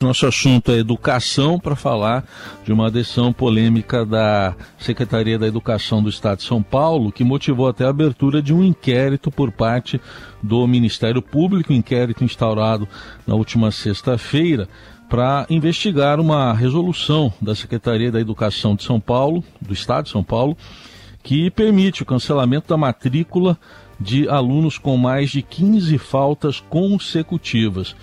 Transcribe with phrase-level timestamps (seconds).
[0.00, 2.24] Nosso assunto é educação para falar
[2.64, 7.66] de uma decisão polêmica da Secretaria da Educação do Estado de São Paulo, que motivou
[7.66, 10.00] até a abertura de um inquérito por parte
[10.40, 12.86] do Ministério Público, inquérito instaurado
[13.26, 14.68] na última sexta-feira,
[15.08, 20.22] para investigar uma resolução da Secretaria da Educação de São Paulo, do Estado de São
[20.22, 20.56] Paulo,
[21.24, 23.58] que permite o cancelamento da matrícula
[23.98, 27.96] de alunos com mais de 15 faltas consecutivas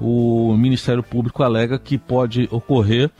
[0.00, 3.10] o Ministério Público alega que pode ocorrer,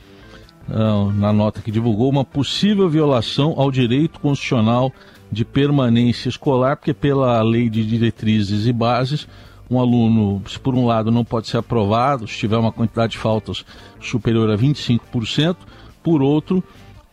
[0.67, 4.91] uh, na nota que divulgou, uma possível violação ao direito constitucional
[5.31, 9.27] de permanência escolar, porque pela lei de diretrizes e bases,
[9.69, 13.17] um aluno, se por um lado não pode ser aprovado, se tiver uma quantidade de
[13.17, 13.63] faltas
[14.01, 15.55] superior a 25%,
[16.03, 16.61] por outro,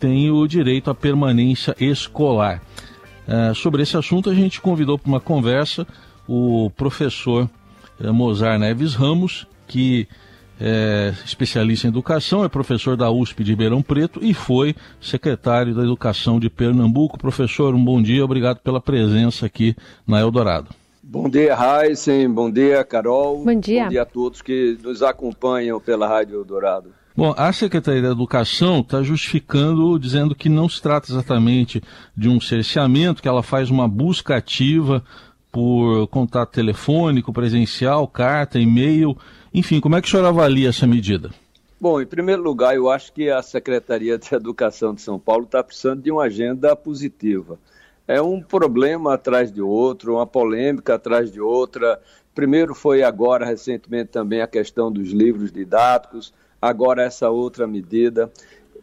[0.00, 2.60] tem o direito à permanência escolar.
[3.28, 5.86] Uh, sobre esse assunto, a gente convidou para uma conversa
[6.26, 7.48] o professor
[8.00, 10.08] uh, Mozar Neves Ramos, que
[10.60, 15.82] é especialista em educação, é professor da USP de Ribeirão Preto e foi secretário da
[15.82, 17.16] Educação de Pernambuco.
[17.16, 20.70] Professor, um bom dia, obrigado pela presença aqui na Eldorado.
[21.00, 23.44] Bom dia, Heisen, bom dia, Carol.
[23.44, 23.84] Bom dia.
[23.84, 26.92] Bom dia a todos que nos acompanham pela Rádio Eldorado.
[27.16, 31.82] Bom, a Secretaria da Educação está justificando, dizendo que não se trata exatamente
[32.16, 35.02] de um cerceamento, que ela faz uma busca ativa
[35.58, 39.16] por contato telefônico, presencial, carta, e-mail
[39.52, 41.30] enfim, como é que o senhor avalia essa medida?
[41.80, 45.62] Bom, em primeiro lugar, eu acho que a Secretaria de Educação de São Paulo está
[45.62, 47.58] precisando de uma agenda positiva.
[48.06, 52.00] É um problema atrás de outro, uma polêmica atrás de outra.
[52.34, 58.30] Primeiro foi agora, recentemente, também a questão dos livros didáticos, agora essa outra medida.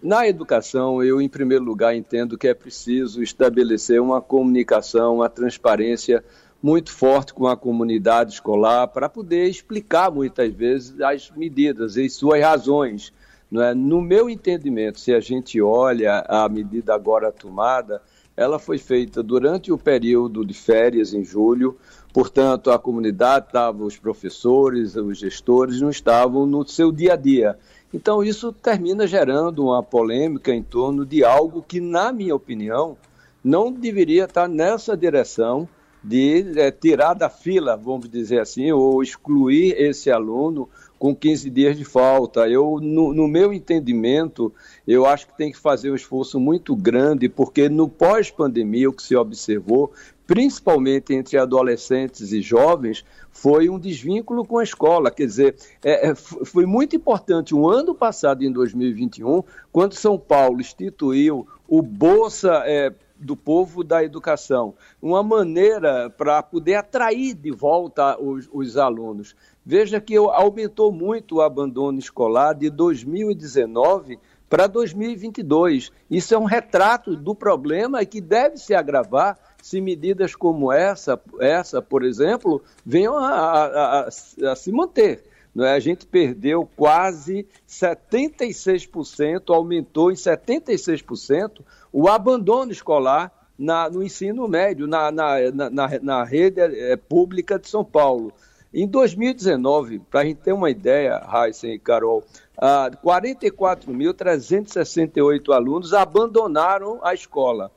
[0.01, 6.23] Na educação, eu, em primeiro lugar, entendo que é preciso estabelecer uma comunicação, uma transparência
[6.65, 12.41] muito forte com a comunidade escolar para poder explicar muitas vezes as medidas e suas
[12.41, 13.13] razões.
[13.51, 13.75] Não é?
[13.75, 18.01] No meu entendimento, se a gente olha a medida agora tomada,
[18.35, 21.77] ela foi feita durante o período de férias em julho,
[22.11, 27.59] portanto, a comunidade estava, os professores, os gestores não estavam no seu dia a dia.
[27.93, 32.97] Então, isso termina gerando uma polêmica em torno de algo que, na minha opinião,
[33.43, 35.69] não deveria estar nessa direção
[36.07, 41.75] de é, tirar da fila, vamos dizer assim, ou excluir esse aluno com 15 dias
[41.75, 42.47] de falta.
[42.47, 44.53] Eu, no, no, meu entendimento,
[44.87, 49.01] eu acho que tem que fazer um esforço muito grande, porque no pós-pandemia, o que
[49.01, 49.91] se observou,
[50.27, 55.09] principalmente entre adolescentes e jovens, foi um desvínculo com a escola.
[55.09, 60.19] Quer dizer, é, é, foi muito importante o um ano passado, em 2021, quando São
[60.19, 67.51] Paulo instituiu o Bolsa é, do povo da educação, uma maneira para poder atrair de
[67.51, 69.35] volta os, os, alunos.
[69.65, 75.91] Veja que aumentou muito o abandono escolar de 2019 para 2022.
[76.09, 81.81] Isso é um retrato do problema que deve se agravar se medidas como essa, essa
[81.81, 84.07] por exemplo, venham a, a, a,
[84.51, 85.23] a se manter.
[85.63, 85.73] É?
[85.73, 91.61] A gente perdeu quase 76%, aumentou em 76%
[91.93, 95.71] o abandono escolar na, no ensino médio, na, na, na,
[96.01, 98.33] na rede é, pública de São Paulo.
[98.73, 102.21] Em 2019, para a gente ter uma ideia, Heisen e Carol,
[102.57, 107.71] ah, 44.368 alunos abandonaram a escola.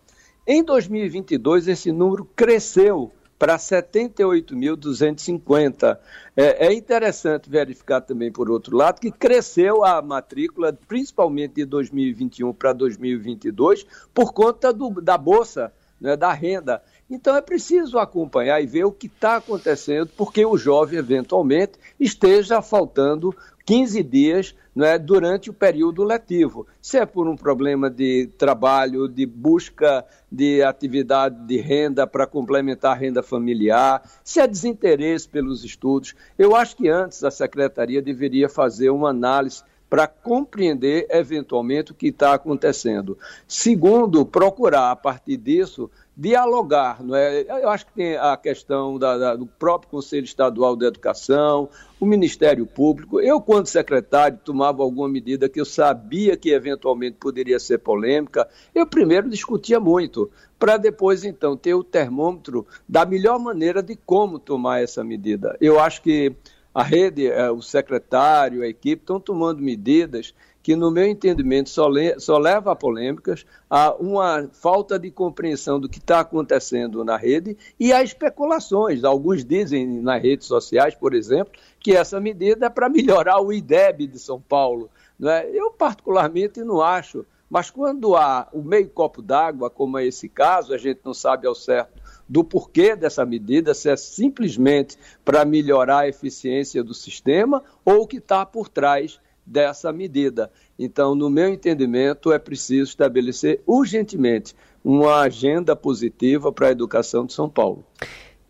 [0.44, 5.96] Em 2022, esse número cresceu para 78.250.
[6.36, 12.52] É, é interessante verificar também, por outro lado, que cresceu a matrícula, principalmente de 2021
[12.52, 16.82] para 2022, por conta do, da Bolsa, né, da renda.
[17.10, 22.60] Então é preciso acompanhar e ver o que está acontecendo, porque o jovem, eventualmente, esteja
[22.60, 26.66] faltando 15 dias né, durante o período letivo.
[26.80, 32.92] Se é por um problema de trabalho, de busca de atividade de renda para complementar
[32.92, 38.48] a renda familiar, se é desinteresse pelos estudos, eu acho que antes a secretaria deveria
[38.48, 43.18] fazer uma análise para compreender eventualmente o que está acontecendo.
[43.46, 47.02] Segundo, procurar a partir disso dialogar.
[47.02, 47.42] Não é?
[47.42, 51.68] Eu acho que tem a questão da, da, do próprio Conselho Estadual de Educação,
[52.00, 53.20] o Ministério Público.
[53.20, 58.84] Eu, quando secretário, tomava alguma medida que eu sabia que eventualmente poderia ser polêmica, eu
[58.84, 64.82] primeiro discutia muito, para depois, então, ter o termômetro da melhor maneira de como tomar
[64.82, 65.56] essa medida.
[65.60, 66.34] Eu acho que
[66.74, 71.88] a rede, é, o secretário, a equipe estão tomando medidas que, no meu entendimento, só,
[71.88, 77.16] le só leva a polêmicas, a uma falta de compreensão do que está acontecendo na
[77.16, 79.02] rede e a especulações.
[79.02, 84.06] Alguns dizem nas redes sociais, por exemplo, que essa medida é para melhorar o IDEB
[84.06, 84.90] de São Paulo.
[85.18, 85.48] Né?
[85.50, 87.24] Eu, particularmente, não acho.
[87.48, 91.46] Mas quando há o meio copo d'água, como é esse caso, a gente não sabe
[91.46, 97.62] ao certo do porquê dessa medida, se é simplesmente para melhorar a eficiência do sistema
[97.84, 100.50] ou o que está por trás dessa medida.
[100.78, 104.54] Então, no meu entendimento, é preciso estabelecer urgentemente
[104.84, 107.84] uma agenda positiva para a educação de São Paulo.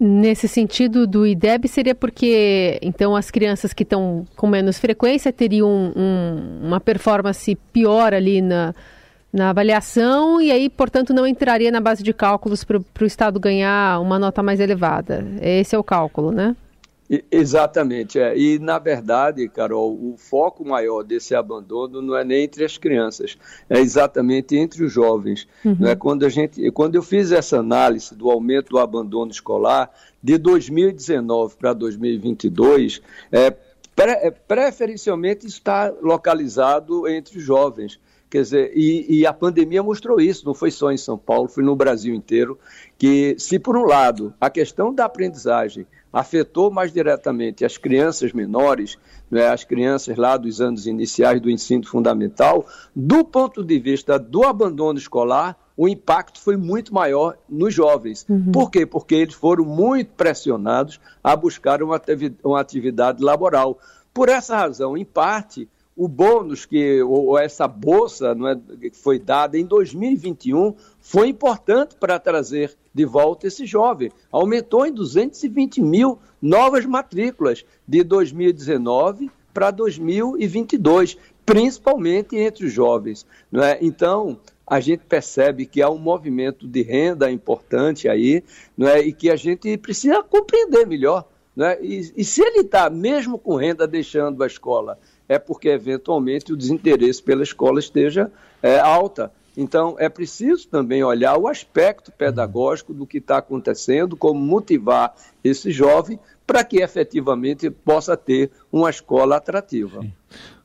[0.01, 5.93] Nesse sentido do IDEB, seria porque então as crianças que estão com menos frequência teriam
[5.97, 8.73] um, uma performance pior ali na,
[9.33, 14.01] na avaliação e aí, portanto, não entraria na base de cálculos para o Estado ganhar
[14.01, 15.27] uma nota mais elevada.
[15.43, 16.55] Esse é o cálculo, né?
[17.31, 18.37] Exatamente, é.
[18.37, 23.39] E na verdade, Carol, o foco maior desse abandono não é nem entre as crianças,
[23.69, 25.49] é exatamente entre os jovens.
[25.65, 25.77] Uhum.
[25.81, 29.91] Não é quando a gente, quando eu fiz essa análise do aumento do abandono escolar
[30.23, 33.01] de 2019 para 2022,
[33.33, 33.51] é,
[33.97, 37.99] pre, é, preferencialmente está localizado entre os jovens.
[38.31, 41.65] Quer dizer, e, e, a pandemia mostrou isso, não foi só em São Paulo, foi
[41.65, 42.59] no Brasil inteiro,
[42.99, 45.87] que se por um lado a questão da aprendizagem
[46.19, 48.99] afetou mais diretamente as crianças menores,
[49.31, 54.43] né, as crianças lá dos anos iniciais do ensino fundamental, do ponto de vista do
[54.43, 58.27] abandono escolar, o impacto foi muito maior nos jovens.
[58.29, 58.51] Uhum.
[58.51, 58.85] Por quê?
[58.85, 63.79] Porque eles foram muito pressionados a buscar uma atividade laboral.
[64.13, 69.19] Por essa razão, em parte, o bônus que ou essa bolsa não é, que foi
[69.19, 74.13] dada em 2021 foi importante para trazer de volta esse jovem.
[74.31, 83.27] Aumentou em 220 mil novas matrículas de 2019 para 2022, principalmente entre os jovens.
[83.51, 83.79] Não é?
[83.83, 88.45] Então, a gente percebe que há um movimento de renda importante aí,
[88.77, 89.01] não é?
[89.01, 91.27] e que a gente precisa compreender melhor.
[91.57, 91.79] Não é?
[91.83, 94.97] e, e se ele está, mesmo com renda, deixando a escola,
[95.29, 98.31] é porque, eventualmente, o desinteresse pela escola esteja
[98.63, 99.31] é, alta.
[99.57, 105.73] Então, é preciso também olhar o aspecto pedagógico do que está acontecendo, como motivar esse
[105.73, 110.01] jovem para que efetivamente possa ter uma escola atrativa.
[110.01, 110.13] Sim.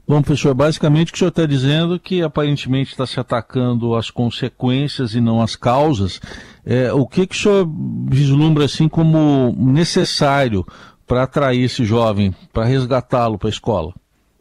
[0.06, 3.95] Bom, professor, basicamente o que o senhor está dizendo é que aparentemente está se atacando
[3.95, 6.19] as consequências e não as causas.
[6.66, 7.69] É, o que, que o senhor
[8.09, 10.66] vislumbra assim como necessário
[11.07, 13.94] para atrair esse jovem, para resgatá-lo para a escola?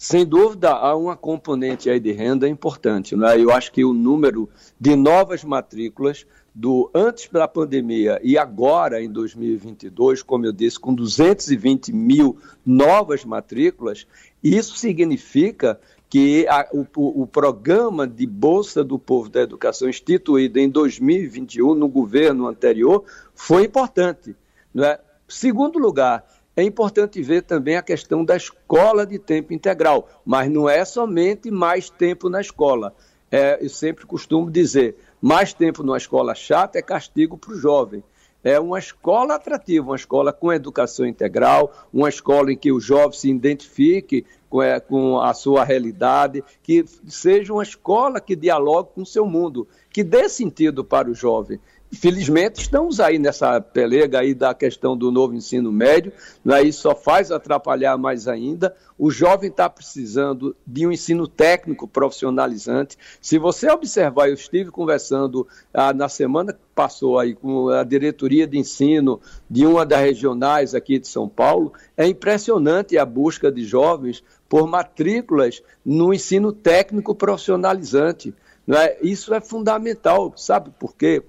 [0.02, 3.14] Sem dúvida, há uma componente aí de renda importante.
[3.14, 3.40] Né?
[3.40, 9.08] Eu acho que o número de novas matrículas do antes da pandemia e agora em
[9.08, 14.04] 2022, como eu disse, com 220 mil novas matrículas,
[14.42, 15.78] isso significa
[16.10, 21.86] que a, o, o, programa de Bolsa do Povo da Educação instituído em 2021 no
[21.86, 23.04] governo anterior
[23.36, 24.34] foi importante.
[24.74, 24.98] Né?
[25.28, 26.26] Segundo lugar,
[26.56, 31.50] é importante ver também a questão da escola de tempo integral, mas não é somente
[31.50, 32.94] mais tempo na escola.
[33.30, 38.04] É, eu sempre costumo dizer, mais tempo numa escola chata é castigo para o jovem.
[38.44, 43.12] É uma escola atrativa, uma escola com educação integral, uma escola em que o jovem
[43.12, 49.02] se identifique com, é, com a sua realidade, que seja uma escola que dialogue com
[49.02, 51.60] o seu mundo, que dê sentido para o jovem.
[51.94, 56.10] Felizmente, estamos aí nessa pelega aí da questão do novo ensino médio,
[56.42, 56.62] né?
[56.62, 58.74] isso só faz atrapalhar mais ainda.
[58.98, 62.96] O jovem está precisando de um ensino técnico profissionalizante.
[63.20, 68.46] Se você observar, eu estive conversando ah, na semana que passou aí com a diretoria
[68.46, 69.20] de ensino
[69.50, 74.66] de uma das regionais aqui de São Paulo, é impressionante a busca de jovens por
[74.66, 78.34] matrículas no ensino técnico profissionalizante.
[78.66, 78.96] Não é?
[79.02, 81.22] Isso é fundamental, sabe por quê?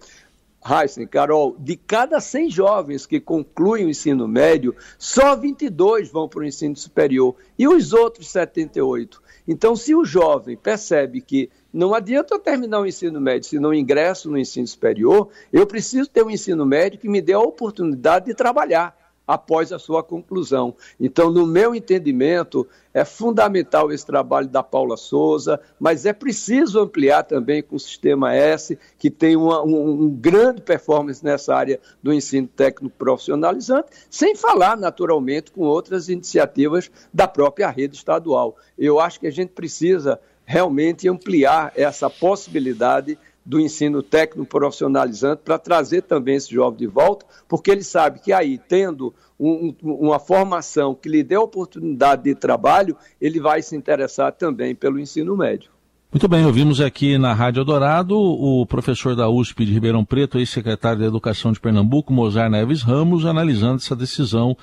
[0.65, 6.39] Heisen, Carol, de cada 100 jovens que concluem o ensino médio, só 22 vão para
[6.39, 9.21] o ensino superior e os outros 78.
[9.45, 13.73] Então, se o jovem percebe que não adianta eu terminar o ensino médio se não
[13.73, 18.27] ingresso no ensino superior, eu preciso ter um ensino médio que me dê a oportunidade
[18.27, 18.95] de trabalhar
[19.27, 20.75] após a sua conclusão.
[20.99, 27.23] Então, no meu entendimento, é fundamental esse trabalho da Paula Souza, mas é preciso ampliar
[27.23, 32.13] também com o Sistema S, que tem uma, um, um grande performance nessa área do
[32.13, 38.57] ensino técnico profissionalizante, sem falar, naturalmente, com outras iniciativas da própria rede estadual.
[38.77, 45.59] Eu acho que a gente precisa realmente ampliar essa possibilidade do ensino técnico profissionalizante para
[45.59, 50.95] trazer também esse jovem de volta, porque ele sabe que aí, tendo um, uma formação
[50.95, 55.72] que lhe dê oportunidade de trabalho, ele vai se interessar também pelo ensino médio.
[56.13, 60.99] Muito bem, ouvimos aqui na Rádio Dourado o professor da USP de Ribeirão Preto, ex-secretário
[60.99, 64.55] da Educação de Pernambuco, Mozar Neves Ramos, analisando essa decisão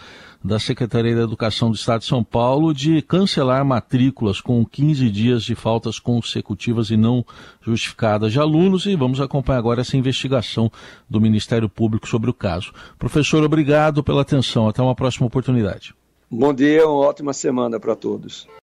[0.45, 5.43] da Secretaria da Educação do Estado de São Paulo de cancelar matrículas com 15 dias
[5.43, 7.27] de faltas consecutivas e não
[7.61, 10.71] justificadas de alunos e vamos acompanhar agora essa investigação
[11.11, 12.73] do Ministério Público sobre o caso.
[12.97, 14.69] Professor, obrigado pela atenção.
[14.69, 15.97] Até uma próxima oportunidade.
[16.31, 18.47] Bom dia, uma ótima semana para todos.